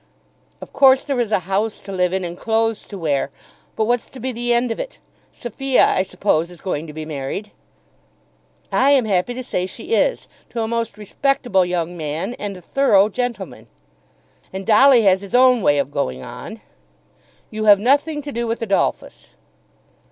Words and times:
"Of 0.61 0.73
course 0.73 1.03
there's 1.03 1.31
a 1.31 1.41
house 1.45 1.79
to 1.81 1.91
live 1.91 2.11
in 2.11 2.25
and 2.25 2.35
clothes 2.35 2.87
to 2.87 2.97
wear; 2.97 3.29
but 3.75 3.85
what's 3.85 4.09
to 4.09 4.19
be 4.19 4.31
the 4.31 4.51
end 4.51 4.71
of 4.71 4.79
it? 4.79 4.97
Sophia, 5.31 5.85
I 5.89 6.01
suppose, 6.01 6.49
is 6.49 6.59
going 6.59 6.87
to 6.87 6.91
be 6.93 7.05
married." 7.05 7.51
"I 8.71 8.89
am 8.89 9.05
happy 9.05 9.35
to 9.35 9.43
say 9.43 9.67
she 9.67 9.93
is, 9.93 10.27
to 10.49 10.63
a 10.63 10.67
most 10.67 10.97
respectable 10.97 11.65
young 11.67 11.95
man 11.95 12.33
and 12.39 12.57
a 12.57 12.61
thorough 12.63 13.09
gentleman." 13.09 13.67
"And 14.51 14.65
Dolly 14.65 15.03
has 15.03 15.21
his 15.21 15.35
own 15.35 15.61
way 15.61 15.77
of 15.77 15.91
going 15.91 16.23
on." 16.23 16.61
"You 17.51 17.65
have 17.65 17.79
nothing 17.79 18.23
to 18.23 18.31
do 18.31 18.47
with 18.47 18.63
Adolphus." 18.63 19.35